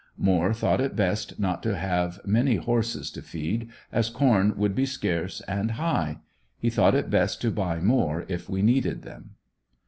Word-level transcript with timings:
Moore 0.17 0.51
thought 0.51 0.81
it 0.81 0.95
best 0.95 1.39
not 1.39 1.61
to 1.61 1.77
have 1.77 2.19
many 2.25 2.55
horses 2.55 3.11
to 3.11 3.21
feed, 3.21 3.69
as 3.91 4.09
corn 4.09 4.57
would 4.57 4.73
be 4.73 4.83
scarce 4.87 5.41
and 5.41 5.69
high. 5.77 6.17
He 6.57 6.71
thought 6.71 6.95
it 6.95 7.11
best 7.11 7.39
to 7.41 7.51
buy 7.51 7.79
more 7.81 8.25
if 8.27 8.49
we 8.49 8.63
needed 8.63 9.03
them. 9.03 9.35